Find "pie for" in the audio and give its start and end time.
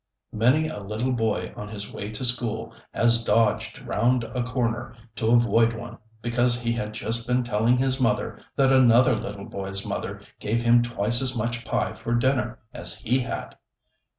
11.65-12.15